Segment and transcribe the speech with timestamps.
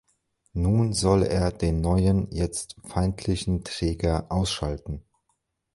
[0.53, 5.03] Nun soll er den neuen, jetzt feindlichen, Träger ausschalten.